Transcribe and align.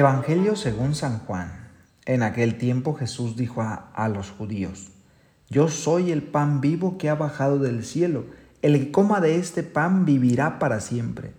Evangelio 0.00 0.56
según 0.56 0.94
San 0.94 1.18
Juan. 1.18 1.52
En 2.06 2.22
aquel 2.22 2.56
tiempo 2.56 2.94
Jesús 2.94 3.36
dijo 3.36 3.60
a, 3.60 4.08
los 4.08 4.30
judíos, 4.30 4.92
Yo 5.50 5.68
soy 5.68 6.10
el 6.10 6.22
pan 6.22 6.62
vivo 6.62 6.96
que 6.96 7.10
ha 7.10 7.14
bajado 7.14 7.58
del 7.58 7.84
cielo. 7.84 8.24
El 8.62 8.78
que 8.78 8.92
coma 8.92 9.20
de 9.20 9.36
este 9.36 9.62
pan 9.62 10.06
vivirá 10.06 10.58
para 10.58 10.80
siempre. 10.80 11.34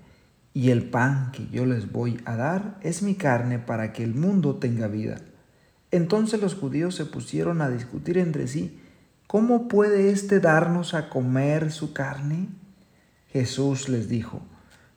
Y 0.53 0.69
el 0.69 0.83
pan 0.83 1.31
que 1.31 1.47
yo 1.47 1.65
les 1.65 1.91
voy 1.91 2.21
a 2.25 2.35
dar 2.35 2.77
es 2.81 3.01
mi 3.01 3.15
carne 3.15 3.57
para 3.57 3.93
que 3.93 4.03
el 4.03 4.13
mundo 4.13 4.57
tenga 4.57 4.85
vida. 4.85 5.21
Entonces 5.89 6.39
los 6.39 6.53
judíos 6.53 6.93
se 6.93 7.05
pusieron 7.05 7.63
a 7.63 7.69
discutir 7.71 8.19
entre 8.19 8.47
sí, 8.47 8.79
¿cómo 9.25 9.69
puede 9.69 10.11
éste 10.11 10.39
darnos 10.39 10.93
a 10.93 11.09
comer 11.09 11.71
su 11.71 11.93
carne? 11.93 12.49
Jesús 13.33 13.89
les 13.89 14.07
dijo, 14.07 14.43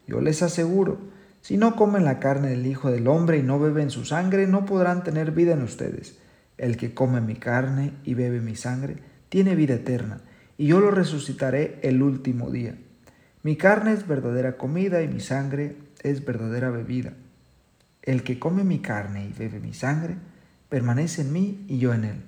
yo 0.07 0.21
les 0.21 0.43
aseguro, 0.43 0.99
si 1.45 1.59
no 1.59 1.77
comen 1.77 2.07
la 2.07 2.21
carne 2.21 2.49
del 2.49 2.67
Hijo 2.67 2.91
del 2.91 3.07
Hombre 3.07 3.37
y 3.37 3.43
no 3.43 3.61
beben 3.61 3.91
su 3.91 4.07
sangre, 4.07 4.47
no 4.47 4.65
podrán 4.65 5.05
tener 5.05 5.33
vida 5.33 5.53
en 5.53 5.61
ustedes. 5.61 6.17
El 6.57 6.79
que 6.79 6.95
come 6.95 7.21
mi 7.21 7.35
carne 7.35 7.93
y 8.03 8.15
bebe 8.15 8.41
mi 8.41 8.57
sangre, 8.57 8.97
tiene 9.29 9.55
vida 9.55 9.75
eterna, 9.75 10.23
y 10.57 10.69
yo 10.69 10.81
lo 10.81 10.91
resucitaré 10.91 11.81
el 11.83 12.03
último 12.03 12.51
día. 12.51 12.77
Mi 13.43 13.57
carne 13.57 13.93
es 13.93 14.09
verdadera 14.09 14.57
comida 14.57 15.03
y 15.03 15.09
mi 15.09 15.21
sangre 15.21 15.77
es 16.03 16.25
verdadera 16.25 16.71
bebida. 16.71 17.13
El 18.01 18.23
que 18.23 18.39
come 18.39 18.65
mi 18.65 18.79
carne 18.79 19.27
y 19.27 19.39
bebe 19.39 19.61
mi 19.61 19.75
sangre, 19.75 20.15
permanece 20.71 21.21
en 21.21 21.33
mí 21.35 21.67
y 21.69 21.77
yo 21.77 21.93
en 21.93 22.05
él. 22.05 22.23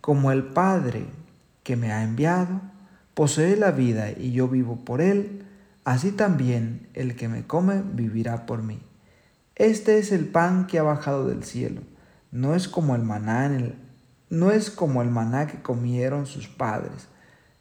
Como 0.00 0.30
el 0.30 0.44
Padre 0.44 1.06
que 1.64 1.74
me 1.74 1.90
ha 1.90 2.04
enviado, 2.04 2.60
posee 3.14 3.56
la 3.56 3.72
vida 3.72 4.12
y 4.12 4.30
yo 4.30 4.46
vivo 4.46 4.84
por 4.84 5.00
él, 5.00 5.42
así 5.84 6.12
también 6.12 6.88
el 6.94 7.16
que 7.16 7.28
me 7.28 7.46
come 7.46 7.82
vivirá 7.84 8.46
por 8.46 8.62
mí. 8.62 8.80
Este 9.54 9.98
es 9.98 10.12
el 10.12 10.26
pan 10.26 10.66
que 10.66 10.78
ha 10.78 10.82
bajado 10.82 11.26
del 11.26 11.44
cielo. 11.44 11.82
No 12.30 12.54
es 12.54 12.68
como 12.68 12.94
el 12.94 13.02
maná 13.02 13.46
en 13.46 13.54
el, 13.54 13.74
no 14.30 14.50
es 14.50 14.70
como 14.70 15.02
el 15.02 15.10
maná 15.10 15.46
que 15.46 15.60
comieron 15.60 16.26
sus 16.26 16.48
padres, 16.48 17.08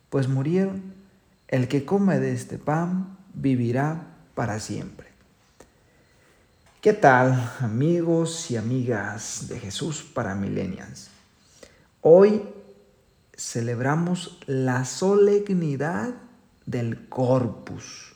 pues 0.09 0.27
murieron. 0.27 0.93
El 1.47 1.67
que 1.67 1.83
come 1.83 2.19
de 2.19 2.31
este 2.31 2.57
pan 2.57 3.17
vivirá 3.33 4.07
para 4.35 4.59
siempre. 4.59 5.09
¿Qué 6.81 6.93
tal, 6.93 7.51
amigos 7.59 8.49
y 8.49 8.57
amigas 8.57 9.47
de 9.49 9.59
Jesús 9.59 10.01
para 10.01 10.33
Millennials? 10.33 11.09
Hoy 12.01 12.41
celebramos 13.35 14.39
la 14.47 14.85
solemnidad 14.85 16.15
del 16.65 17.07
corpus 17.09 18.10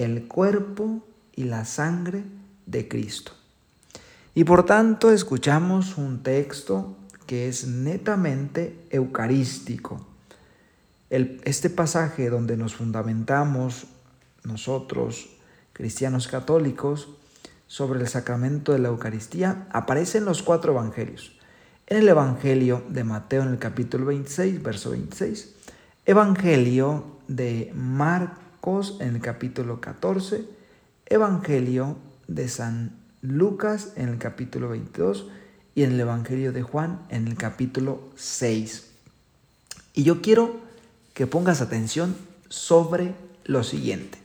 el 0.00 0.26
cuerpo 0.26 1.02
y 1.36 1.44
la 1.44 1.66
sangre 1.66 2.24
de 2.64 2.88
Cristo. 2.88 3.32
Y 4.34 4.44
por 4.44 4.64
tanto 4.64 5.10
escuchamos 5.10 5.98
un 5.98 6.22
texto 6.22 6.96
que 7.26 7.48
es 7.48 7.66
netamente 7.66 8.86
eucarístico. 8.90 10.06
este 11.10 11.68
pasaje 11.68 12.30
donde 12.30 12.56
nos 12.56 12.74
fundamentamos 12.76 13.88
nosotros, 14.44 15.28
cristianos 15.74 16.28
católicos, 16.28 17.08
sobre 17.66 18.00
el 18.00 18.08
sacramento 18.08 18.72
de 18.72 18.78
la 18.78 18.88
Eucaristía, 18.88 19.66
aparece 19.70 20.18
en 20.18 20.24
los 20.24 20.42
cuatro 20.42 20.72
evangelios. 20.72 21.36
En 21.86 21.98
el 21.98 22.08
Evangelio 22.08 22.84
de 22.88 23.04
Mateo 23.04 23.42
en 23.42 23.50
el 23.50 23.58
capítulo 23.58 24.06
26, 24.06 24.62
verso 24.62 24.90
26, 24.90 25.54
Evangelio 26.06 27.04
de 27.28 27.72
Marcos, 27.74 28.49
en 28.62 29.14
el 29.16 29.22
capítulo 29.22 29.80
14, 29.80 30.44
Evangelio 31.06 31.96
de 32.28 32.46
San 32.46 32.92
Lucas 33.22 33.94
en 33.96 34.10
el 34.10 34.18
capítulo 34.18 34.68
22 34.68 35.28
y 35.74 35.84
en 35.84 35.92
el 35.92 36.00
Evangelio 36.00 36.52
de 36.52 36.62
Juan 36.62 37.00
en 37.08 37.26
el 37.26 37.36
capítulo 37.36 38.02
6. 38.16 38.90
Y 39.94 40.02
yo 40.02 40.20
quiero 40.20 40.60
que 41.14 41.26
pongas 41.26 41.62
atención 41.62 42.14
sobre 42.50 43.14
lo 43.44 43.64
siguiente. 43.64 44.18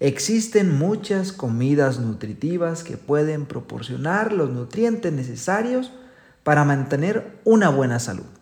Existen 0.00 0.78
muchas 0.78 1.32
comidas 1.32 1.98
nutritivas 1.98 2.84
que 2.84 2.98
pueden 2.98 3.46
proporcionar 3.46 4.34
los 4.34 4.50
nutrientes 4.50 5.14
necesarios 5.14 5.90
para 6.42 6.64
mantener 6.64 7.38
una 7.44 7.70
buena 7.70 8.00
salud. 8.00 8.39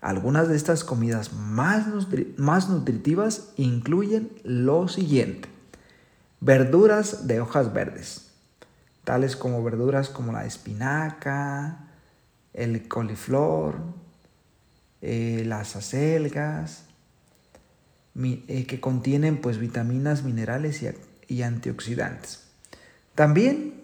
Algunas 0.00 0.48
de 0.48 0.56
estas 0.56 0.84
comidas 0.84 1.32
más, 1.32 1.86
más 2.36 2.68
nutritivas 2.68 3.52
incluyen 3.56 4.30
lo 4.44 4.86
siguiente. 4.86 5.48
Verduras 6.40 7.26
de 7.26 7.40
hojas 7.40 7.72
verdes, 7.72 8.30
tales 9.02 9.34
como 9.34 9.62
verduras 9.64 10.08
como 10.08 10.32
la 10.32 10.46
espinaca, 10.46 11.88
el 12.54 12.86
coliflor, 12.86 13.76
eh, 15.02 15.42
las 15.46 15.74
acelgas, 15.74 16.84
eh, 18.14 18.66
que 18.66 18.80
contienen 18.80 19.40
pues 19.40 19.58
vitaminas, 19.58 20.22
minerales 20.22 20.82
y, 20.82 20.90
y 21.26 21.42
antioxidantes. 21.42 22.44
También 23.16 23.74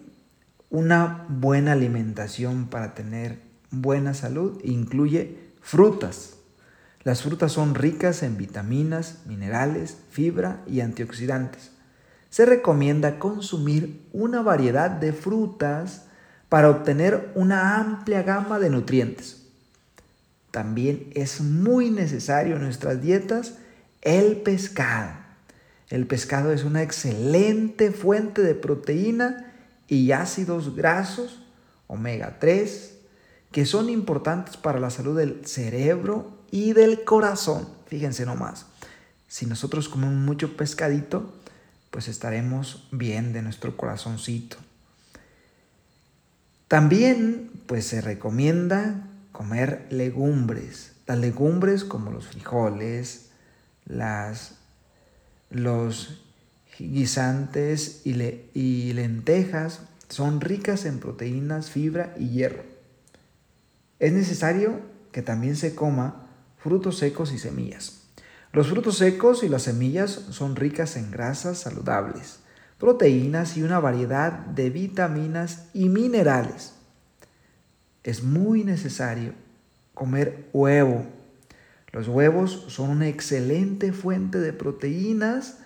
una 0.69 1.25
buena 1.27 1.73
alimentación 1.73 2.67
para 2.67 2.93
tener 2.93 3.39
buena 3.69 4.13
salud 4.13 4.59
incluye 4.63 5.44
Frutas. 5.65 6.35
Las 7.03 7.23
frutas 7.23 7.51
son 7.51 7.73
ricas 7.73 8.21
en 8.21 8.37
vitaminas, 8.37 9.25
minerales, 9.25 9.97
fibra 10.11 10.61
y 10.67 10.81
antioxidantes. 10.81 11.71
Se 12.29 12.45
recomienda 12.45 13.17
consumir 13.17 14.07
una 14.13 14.43
variedad 14.43 14.91
de 14.91 15.11
frutas 15.11 16.03
para 16.49 16.69
obtener 16.69 17.31
una 17.33 17.79
amplia 17.79 18.21
gama 18.21 18.59
de 18.59 18.69
nutrientes. 18.69 19.47
También 20.51 21.09
es 21.15 21.41
muy 21.41 21.89
necesario 21.89 22.57
en 22.57 22.61
nuestras 22.61 23.01
dietas 23.01 23.55
el 24.03 24.37
pescado. 24.43 25.13
El 25.89 26.05
pescado 26.05 26.53
es 26.53 26.63
una 26.63 26.83
excelente 26.83 27.89
fuente 27.89 28.43
de 28.43 28.53
proteína 28.53 29.51
y 29.87 30.11
ácidos 30.11 30.75
grasos, 30.75 31.41
omega 31.87 32.37
3, 32.39 32.94
que 33.55 33.65
son 33.65 33.89
importantes 33.89 34.57
para 34.57 34.81
la 34.81 34.89
salud 34.89 35.17
del 35.17 35.47
cerebro 35.47 36.29
y 36.51 36.73
del 36.73 37.05
corazón. 37.05 37.69
Fíjense 37.87 38.25
nomás, 38.25 38.65
si 39.29 39.45
nosotros 39.45 39.87
comemos 39.87 40.15
mucho 40.15 40.57
pescadito, 40.57 41.33
pues 41.89 42.09
estaremos 42.09 42.85
bien 42.91 43.31
de 43.31 43.41
nuestro 43.41 43.77
corazoncito. 43.77 44.57
También 46.67 47.49
pues 47.65 47.87
se 47.87 48.01
recomienda 48.01 49.07
comer 49.31 49.87
legumbres. 49.89 50.91
Las 51.07 51.19
legumbres 51.19 51.85
como 51.85 52.11
los 52.11 52.27
frijoles, 52.27 53.29
las, 53.85 54.55
los 55.49 56.25
guisantes 56.77 58.01
y, 58.03 58.21
y 58.53 58.91
lentejas 58.91 59.79
son 60.09 60.41
ricas 60.41 60.83
en 60.83 60.99
proteínas, 60.99 61.69
fibra 61.69 62.13
y 62.19 62.31
hierro. 62.31 62.74
Es 63.99 64.11
necesario 64.11 64.81
que 65.11 65.21
también 65.21 65.55
se 65.55 65.75
coma 65.75 66.27
frutos 66.57 66.97
secos 66.97 67.31
y 67.31 67.39
semillas. 67.39 68.01
Los 68.51 68.67
frutos 68.67 68.97
secos 68.97 69.43
y 69.43 69.49
las 69.49 69.63
semillas 69.63 70.11
son 70.11 70.55
ricas 70.55 70.97
en 70.97 71.11
grasas 71.11 71.59
saludables, 71.59 72.39
proteínas 72.77 73.55
y 73.57 73.63
una 73.63 73.79
variedad 73.79 74.31
de 74.31 74.69
vitaminas 74.69 75.65
y 75.73 75.89
minerales. 75.89 76.73
Es 78.03 78.23
muy 78.23 78.63
necesario 78.63 79.33
comer 79.93 80.49
huevo. 80.53 81.05
Los 81.91 82.07
huevos 82.07 82.65
son 82.67 82.89
una 82.89 83.07
excelente 83.07 83.93
fuente 83.93 84.39
de 84.39 84.51
proteínas 84.51 85.59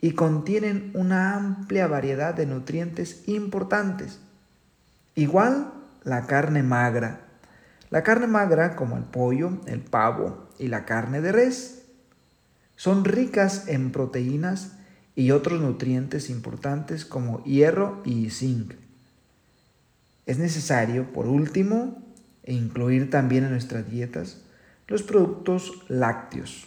y 0.00 0.12
contienen 0.12 0.92
una 0.94 1.36
amplia 1.36 1.88
variedad 1.88 2.34
de 2.34 2.46
nutrientes 2.46 3.22
importantes. 3.26 4.20
Igual 5.16 5.72
la 6.04 6.26
carne 6.26 6.62
magra 6.62 7.24
la 7.94 8.02
carne 8.02 8.26
magra, 8.26 8.74
como 8.74 8.96
el 8.96 9.04
pollo, 9.04 9.52
el 9.66 9.80
pavo 9.80 10.48
y 10.58 10.66
la 10.66 10.84
carne 10.84 11.20
de 11.20 11.30
res, 11.30 11.84
son 12.74 13.04
ricas 13.04 13.68
en 13.68 13.92
proteínas 13.92 14.72
y 15.14 15.30
otros 15.30 15.60
nutrientes 15.60 16.28
importantes 16.28 17.04
como 17.04 17.44
hierro 17.44 18.02
y 18.04 18.30
zinc. 18.30 18.74
Es 20.26 20.38
necesario, 20.38 21.12
por 21.12 21.28
último, 21.28 22.02
incluir 22.44 23.10
también 23.10 23.44
en 23.44 23.52
nuestras 23.52 23.88
dietas 23.88 24.42
los 24.88 25.04
productos 25.04 25.84
lácteos. 25.86 26.66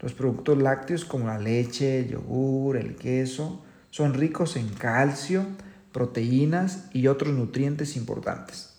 Los 0.00 0.12
productos 0.12 0.58
lácteos 0.58 1.06
como 1.06 1.28
la 1.28 1.38
leche, 1.38 2.00
el 2.00 2.10
yogur, 2.10 2.76
el 2.76 2.96
queso, 2.96 3.64
son 3.88 4.12
ricos 4.12 4.56
en 4.56 4.68
calcio, 4.68 5.46
proteínas 5.92 6.90
y 6.92 7.06
otros 7.06 7.32
nutrientes 7.32 7.96
importantes. 7.96 8.75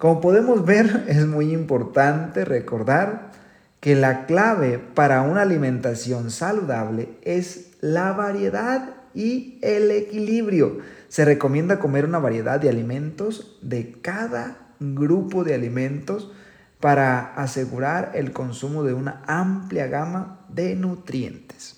Como 0.00 0.22
podemos 0.22 0.64
ver, 0.64 1.04
es 1.08 1.26
muy 1.26 1.52
importante 1.52 2.46
recordar 2.46 3.32
que 3.80 3.94
la 3.94 4.24
clave 4.24 4.78
para 4.78 5.20
una 5.20 5.42
alimentación 5.42 6.30
saludable 6.30 7.10
es 7.22 7.72
la 7.80 8.12
variedad 8.12 8.94
y 9.14 9.58
el 9.60 9.90
equilibrio. 9.90 10.78
Se 11.08 11.24
recomienda 11.26 11.78
comer 11.78 12.06
una 12.06 12.18
variedad 12.18 12.58
de 12.58 12.70
alimentos 12.70 13.58
de 13.60 13.92
cada 14.00 14.56
grupo 14.80 15.44
de 15.44 15.54
alimentos 15.54 16.32
para 16.80 17.34
asegurar 17.34 18.12
el 18.14 18.32
consumo 18.32 18.84
de 18.84 18.94
una 18.94 19.22
amplia 19.26 19.86
gama 19.86 20.46
de 20.48 20.76
nutrientes. 20.76 21.76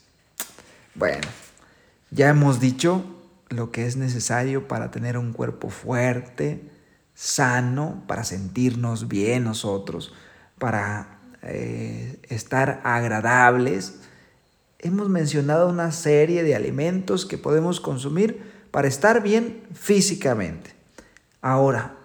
Bueno, 0.95 1.27
ya 2.13 2.29
hemos 2.29 2.61
dicho 2.61 3.05
lo 3.49 3.73
que 3.73 3.85
es 3.85 3.97
necesario 3.97 4.69
para 4.69 4.93
tener 4.93 5.19
un 5.19 5.33
cuerpo 5.33 5.71
fuerte, 5.71 6.71
sano, 7.15 8.03
para 8.07 8.25
sentirnos 8.25 9.09
bien 9.09 9.45
nosotros, 9.45 10.13
para 10.59 11.21
eh, 11.43 12.21
estar 12.29 12.81
agradables. 12.85 14.01
Hemos 14.79 15.09
mencionado 15.09 15.69
una 15.69 15.93
serie 15.93 16.43
de 16.43 16.55
alimentos 16.55 17.27
que 17.27 17.39
podemos 17.39 17.81
consumir 17.81 18.51
para 18.71 18.89
estar 18.89 19.23
bien 19.23 19.63
físicamente. 19.73 20.75
Ahora, 21.41 21.97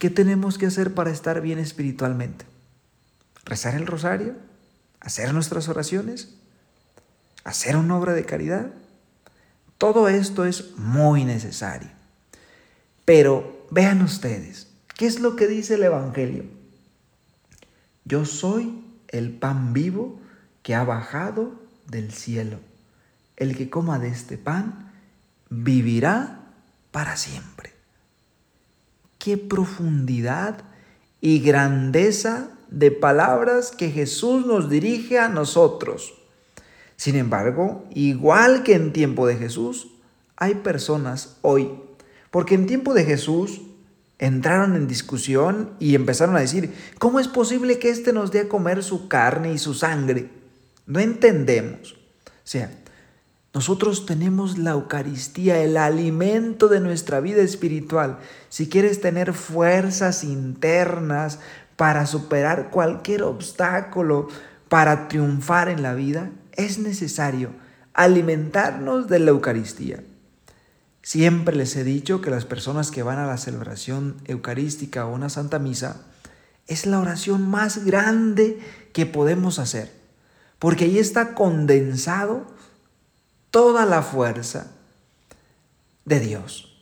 ¿Qué 0.00 0.08
tenemos 0.08 0.56
que 0.56 0.64
hacer 0.64 0.94
para 0.94 1.10
estar 1.10 1.42
bien 1.42 1.58
espiritualmente? 1.58 2.46
¿Rezar 3.44 3.74
el 3.74 3.86
rosario? 3.86 4.34
¿Hacer 4.98 5.34
nuestras 5.34 5.68
oraciones? 5.68 6.36
¿Hacer 7.44 7.76
una 7.76 7.98
obra 7.98 8.14
de 8.14 8.24
caridad? 8.24 8.70
Todo 9.76 10.08
esto 10.08 10.46
es 10.46 10.74
muy 10.78 11.26
necesario. 11.26 11.90
Pero 13.04 13.59
vean 13.70 14.02
ustedes, 14.02 14.68
¿qué 14.96 15.06
es 15.06 15.20
lo 15.20 15.36
que 15.36 15.46
dice 15.46 15.74
el 15.74 15.84
Evangelio? 15.84 16.44
Yo 18.04 18.24
soy 18.24 18.84
el 19.08 19.30
pan 19.30 19.72
vivo 19.72 20.20
que 20.62 20.74
ha 20.74 20.84
bajado 20.84 21.52
del 21.86 22.12
cielo. 22.12 22.58
El 23.36 23.56
que 23.56 23.70
coma 23.70 23.98
de 23.98 24.08
este 24.08 24.36
pan 24.36 24.92
vivirá 25.48 26.40
para 26.90 27.16
siempre 27.16 27.80
qué 29.20 29.36
profundidad 29.36 30.64
y 31.20 31.40
grandeza 31.40 32.48
de 32.70 32.90
palabras 32.90 33.70
que 33.70 33.90
Jesús 33.90 34.46
nos 34.46 34.68
dirige 34.70 35.18
a 35.18 35.28
nosotros. 35.28 36.14
Sin 36.96 37.16
embargo, 37.16 37.84
igual 37.94 38.62
que 38.62 38.74
en 38.74 38.92
tiempo 38.92 39.26
de 39.26 39.36
Jesús, 39.36 39.88
hay 40.36 40.54
personas 40.56 41.36
hoy, 41.42 41.70
porque 42.30 42.54
en 42.54 42.66
tiempo 42.66 42.94
de 42.94 43.04
Jesús 43.04 43.62
entraron 44.18 44.76
en 44.76 44.86
discusión 44.86 45.70
y 45.78 45.94
empezaron 45.94 46.36
a 46.36 46.40
decir, 46.40 46.74
¿cómo 46.98 47.20
es 47.20 47.28
posible 47.28 47.78
que 47.78 47.90
éste 47.90 48.12
nos 48.12 48.30
dé 48.30 48.40
a 48.40 48.48
comer 48.48 48.82
su 48.82 49.08
carne 49.08 49.52
y 49.52 49.58
su 49.58 49.74
sangre? 49.74 50.28
No 50.86 51.00
entendemos. 51.00 51.92
O 51.92 52.50
sea, 52.50 52.70
nosotros 53.52 54.06
tenemos 54.06 54.58
la 54.58 54.72
Eucaristía, 54.72 55.58
el 55.62 55.76
alimento 55.76 56.68
de 56.68 56.80
nuestra 56.80 57.20
vida 57.20 57.42
espiritual. 57.42 58.18
Si 58.48 58.68
quieres 58.68 59.00
tener 59.00 59.32
fuerzas 59.32 60.22
internas 60.22 61.40
para 61.76 62.06
superar 62.06 62.70
cualquier 62.70 63.22
obstáculo, 63.22 64.28
para 64.68 65.08
triunfar 65.08 65.68
en 65.68 65.82
la 65.82 65.94
vida, 65.94 66.30
es 66.52 66.78
necesario 66.78 67.50
alimentarnos 67.92 69.08
de 69.08 69.18
la 69.18 69.30
Eucaristía. 69.30 70.04
Siempre 71.10 71.56
les 71.56 71.74
he 71.74 71.82
dicho 71.82 72.20
que 72.20 72.30
las 72.30 72.44
personas 72.44 72.92
que 72.92 73.02
van 73.02 73.18
a 73.18 73.26
la 73.26 73.36
celebración 73.36 74.18
eucarística 74.26 75.06
o 75.06 75.12
una 75.12 75.28
santa 75.28 75.58
misa 75.58 76.02
es 76.68 76.86
la 76.86 77.00
oración 77.00 77.50
más 77.50 77.84
grande 77.84 78.60
que 78.92 79.06
podemos 79.06 79.58
hacer, 79.58 79.90
porque 80.60 80.84
ahí 80.84 81.00
está 81.00 81.34
condensado 81.34 82.46
toda 83.50 83.86
la 83.86 84.02
fuerza 84.02 84.70
de 86.04 86.20
Dios. 86.20 86.80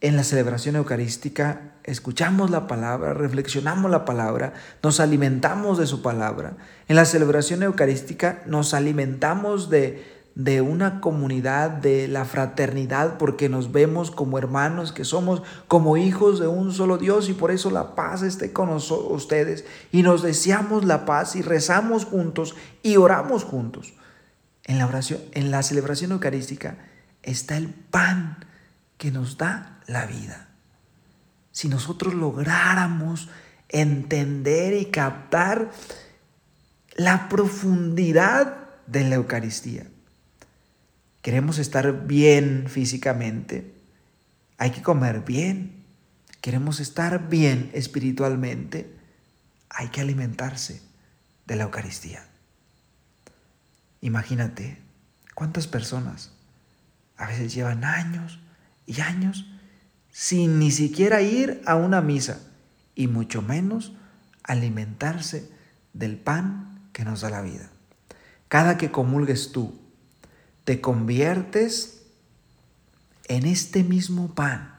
En 0.00 0.16
la 0.16 0.24
celebración 0.24 0.76
eucarística 0.76 1.74
escuchamos 1.84 2.48
la 2.48 2.66
palabra, 2.66 3.12
reflexionamos 3.12 3.90
la 3.90 4.06
palabra, 4.06 4.54
nos 4.82 5.00
alimentamos 5.00 5.76
de 5.76 5.86
su 5.86 6.00
palabra. 6.00 6.56
En 6.88 6.96
la 6.96 7.04
celebración 7.04 7.62
eucarística 7.62 8.42
nos 8.46 8.72
alimentamos 8.72 9.68
de, 9.68 10.19
de 10.34 10.60
una 10.60 11.00
comunidad, 11.00 11.70
de 11.70 12.08
la 12.08 12.24
fraternidad, 12.24 13.18
porque 13.18 13.48
nos 13.48 13.72
vemos 13.72 14.10
como 14.10 14.38
hermanos, 14.38 14.92
que 14.92 15.04
somos 15.04 15.42
como 15.68 15.96
hijos 15.96 16.40
de 16.40 16.46
un 16.46 16.72
solo 16.72 16.98
Dios 16.98 17.28
y 17.28 17.34
por 17.34 17.50
eso 17.50 17.70
la 17.70 17.94
paz 17.94 18.22
esté 18.22 18.52
con 18.52 18.70
ustedes. 18.70 19.64
Y 19.92 20.02
nos 20.02 20.22
deseamos 20.22 20.84
la 20.84 21.04
paz 21.04 21.36
y 21.36 21.42
rezamos 21.42 22.04
juntos 22.04 22.54
y 22.82 22.96
oramos 22.96 23.44
juntos. 23.44 23.94
En 24.64 24.78
la 24.78 24.86
oración, 24.86 25.20
en 25.32 25.50
la 25.50 25.62
celebración 25.62 26.12
eucarística 26.12 26.78
está 27.22 27.56
el 27.56 27.68
pan 27.68 28.44
que 28.98 29.10
nos 29.10 29.36
da 29.36 29.80
la 29.86 30.06
vida. 30.06 30.48
Si 31.50 31.68
nosotros 31.68 32.14
lográramos 32.14 33.28
entender 33.68 34.74
y 34.74 34.86
captar 34.86 35.70
la 36.96 37.28
profundidad 37.28 38.56
de 38.86 39.04
la 39.04 39.14
Eucaristía. 39.16 39.86
Queremos 41.22 41.58
estar 41.58 42.06
bien 42.06 42.66
físicamente, 42.68 43.74
hay 44.56 44.70
que 44.70 44.82
comer 44.82 45.24
bien. 45.24 45.84
Queremos 46.40 46.80
estar 46.80 47.28
bien 47.28 47.70
espiritualmente, 47.74 48.94
hay 49.68 49.88
que 49.88 50.00
alimentarse 50.00 50.80
de 51.46 51.56
la 51.56 51.64
Eucaristía. 51.64 52.24
Imagínate 54.00 54.78
cuántas 55.34 55.66
personas 55.66 56.32
a 57.18 57.26
veces 57.26 57.52
llevan 57.52 57.84
años 57.84 58.38
y 58.86 59.00
años 59.02 59.46
sin 60.10 60.58
ni 60.58 60.70
siquiera 60.70 61.20
ir 61.20 61.62
a 61.66 61.76
una 61.76 62.00
misa 62.00 62.40
y 62.94 63.06
mucho 63.06 63.42
menos 63.42 63.92
alimentarse 64.42 65.50
del 65.92 66.16
pan 66.16 66.88
que 66.92 67.04
nos 67.04 67.20
da 67.20 67.30
la 67.30 67.42
vida. 67.42 67.70
Cada 68.48 68.78
que 68.78 68.90
comulgues 68.90 69.52
tú, 69.52 69.78
te 70.70 70.80
conviertes 70.80 72.02
en 73.26 73.44
este 73.44 73.82
mismo 73.82 74.36
pan 74.36 74.76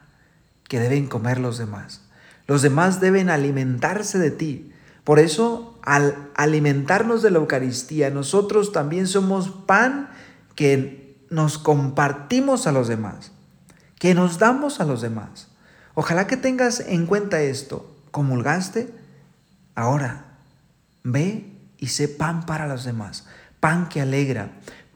que 0.66 0.80
deben 0.80 1.06
comer 1.06 1.38
los 1.38 1.58
demás. 1.58 2.00
Los 2.46 2.62
demás 2.62 2.98
deben 2.98 3.28
alimentarse 3.28 4.18
de 4.18 4.30
ti. 4.30 4.72
Por 5.04 5.18
eso 5.18 5.78
al 5.82 6.30
alimentarnos 6.34 7.20
de 7.20 7.30
la 7.30 7.40
Eucaristía, 7.40 8.08
nosotros 8.08 8.72
también 8.72 9.06
somos 9.06 9.50
pan 9.50 10.08
que 10.54 11.14
nos 11.28 11.58
compartimos 11.58 12.66
a 12.66 12.72
los 12.72 12.88
demás, 12.88 13.32
que 13.98 14.14
nos 14.14 14.38
damos 14.38 14.80
a 14.80 14.86
los 14.86 15.02
demás. 15.02 15.48
Ojalá 15.92 16.26
que 16.26 16.38
tengas 16.38 16.80
en 16.80 17.04
cuenta 17.04 17.42
esto. 17.42 17.94
¿Comulgaste? 18.10 18.94
Ahora, 19.74 20.38
ve 21.02 21.52
y 21.76 21.88
sé 21.88 22.08
pan 22.08 22.46
para 22.46 22.66
los 22.66 22.84
demás. 22.84 23.26
Pan 23.60 23.88
que 23.90 24.00
alegra, 24.00 24.52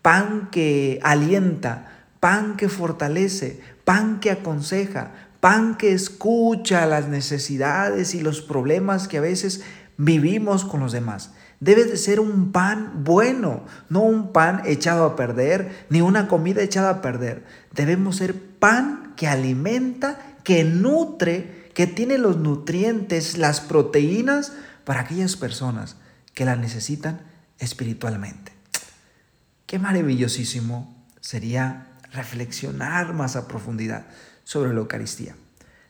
pan 0.06 0.50
que 0.52 1.00
alienta, 1.02 1.88
pan 2.20 2.56
que 2.56 2.68
fortalece, 2.68 3.60
pan 3.84 4.20
que 4.20 4.30
aconseja, 4.30 5.10
pan 5.40 5.76
que 5.76 5.92
escucha 5.92 6.86
las 6.86 7.08
necesidades 7.08 8.14
y 8.14 8.20
los 8.20 8.40
problemas 8.40 9.08
que 9.08 9.18
a 9.18 9.20
veces 9.20 9.64
vivimos 9.96 10.64
con 10.64 10.78
los 10.78 10.92
demás. 10.92 11.32
Debe 11.58 11.82
de 11.86 11.96
ser 11.96 12.20
un 12.20 12.52
pan 12.52 13.02
bueno, 13.02 13.64
no 13.88 14.02
un 14.02 14.32
pan 14.32 14.62
echado 14.64 15.04
a 15.06 15.16
perder, 15.16 15.86
ni 15.90 16.02
una 16.02 16.28
comida 16.28 16.62
echada 16.62 16.90
a 16.90 17.02
perder. 17.02 17.44
Debemos 17.74 18.14
ser 18.14 18.40
pan 18.60 19.12
que 19.16 19.26
alimenta, 19.26 20.20
que 20.44 20.62
nutre, 20.62 21.68
que 21.74 21.88
tiene 21.88 22.16
los 22.16 22.36
nutrientes, 22.36 23.38
las 23.38 23.60
proteínas 23.60 24.52
para 24.84 25.00
aquellas 25.00 25.34
personas 25.34 25.96
que 26.32 26.44
la 26.44 26.54
necesitan 26.54 27.22
espiritualmente. 27.58 28.55
Qué 29.66 29.80
maravillosísimo 29.80 30.94
sería 31.20 31.88
reflexionar 32.12 33.14
más 33.14 33.34
a 33.34 33.48
profundidad 33.48 34.06
sobre 34.44 34.72
la 34.72 34.78
Eucaristía. 34.78 35.34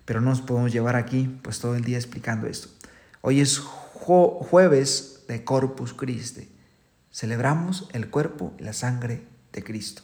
Pero 0.06 0.22
no 0.22 0.30
nos 0.30 0.40
podemos 0.40 0.72
llevar 0.72 0.96
aquí 0.96 1.38
pues 1.42 1.60
todo 1.60 1.76
el 1.76 1.84
día 1.84 1.98
explicando 1.98 2.46
esto. 2.46 2.68
Hoy 3.20 3.40
es 3.40 3.58
jueves 3.58 5.24
de 5.28 5.44
Corpus 5.44 5.92
Christi. 5.92 6.48
Celebramos 7.12 7.88
el 7.92 8.08
cuerpo 8.08 8.54
y 8.58 8.62
la 8.62 8.72
sangre 8.72 9.26
de 9.52 9.62
Cristo. 9.62 10.02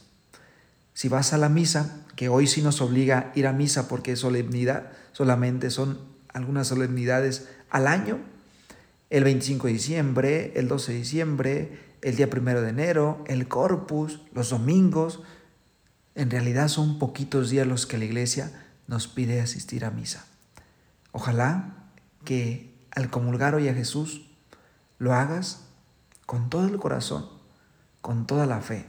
Si 0.93 1.09
vas 1.09 1.33
a 1.33 1.39
la 1.39 1.49
misa, 1.49 2.05
que 2.15 2.29
hoy 2.29 2.45
sí 2.45 2.61
nos 2.61 2.79
obliga 2.79 3.31
a 3.33 3.39
ir 3.39 3.47
a 3.47 3.53
misa 3.53 3.87
porque 3.87 4.11
es 4.11 4.19
solemnidad, 4.19 4.91
solamente 5.13 5.71
son 5.71 5.99
algunas 6.31 6.67
solemnidades 6.67 7.49
al 7.71 7.87
año, 7.87 8.19
el 9.09 9.23
25 9.23 9.67
de 9.67 9.73
diciembre, 9.73 10.53
el 10.55 10.67
12 10.67 10.91
de 10.91 10.97
diciembre, 10.99 11.92
el 12.03 12.17
día 12.17 12.29
1 12.31 12.61
de 12.61 12.69
enero, 12.69 13.23
el 13.27 13.47
Corpus, 13.47 14.19
los 14.33 14.49
domingos, 14.49 15.21
en 16.15 16.29
realidad 16.29 16.67
son 16.67 16.99
poquitos 16.99 17.49
días 17.49 17.65
los 17.65 17.85
que 17.85 17.97
la 17.97 18.05
iglesia 18.05 18.51
nos 18.87 19.07
pide 19.07 19.41
asistir 19.41 19.85
a 19.85 19.91
misa. 19.91 20.25
Ojalá 21.11 21.87
que 22.25 22.73
al 22.91 23.09
comulgar 23.09 23.55
hoy 23.55 23.69
a 23.69 23.73
Jesús, 23.73 24.29
lo 24.99 25.13
hagas 25.13 25.65
con 26.25 26.49
todo 26.49 26.65
el 26.67 26.77
corazón, 26.77 27.27
con 28.01 28.27
toda 28.27 28.45
la 28.45 28.61
fe. 28.61 28.85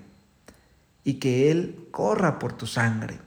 y 1.07 1.15
que 1.15 1.51
Él 1.51 1.89
corra 1.91 2.39
por 2.39 2.55
tu 2.55 2.67
sangre. 2.67 3.21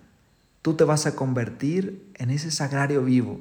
Tú 0.63 0.74
te 0.74 0.84
vas 0.84 1.06
a 1.06 1.15
convertir 1.15 2.12
en 2.15 2.32
ese 2.32 2.50
sagrario 2.50 3.03
vivo 3.03 3.39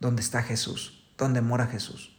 donde 0.00 0.22
está 0.22 0.42
Jesús, 0.42 1.04
donde 1.18 1.42
mora 1.42 1.66
Jesús. 1.66 2.15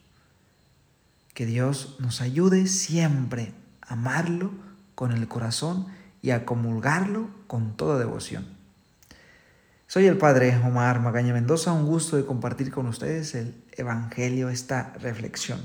Que 1.38 1.46
Dios 1.46 1.98
nos 2.00 2.22
ayude 2.22 2.66
siempre 2.66 3.54
a 3.84 3.94
amarlo 3.94 4.50
con 4.96 5.12
el 5.12 5.28
corazón 5.28 5.86
y 6.20 6.32
a 6.32 6.46
comulgarlo 6.46 7.30
con 7.46 7.78
toda 7.78 8.00
devoción. 8.00 8.44
Soy 9.86 10.08
el 10.08 10.18
Padre 10.18 10.60
Omar 10.66 11.00
Magaña 11.00 11.34
Mendoza, 11.34 11.74
un 11.74 11.86
gusto 11.86 12.18
de 12.18 12.26
compartir 12.26 12.72
con 12.72 12.88
ustedes 12.88 13.36
el 13.36 13.54
Evangelio, 13.74 14.50
esta 14.50 14.96
reflexión. 15.00 15.60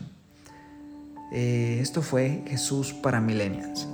Eh, 1.33 1.79
esto 1.81 2.02
fue 2.02 2.45
Jesús 2.47 2.93
para 2.93 3.23
Millennials. 3.23 3.88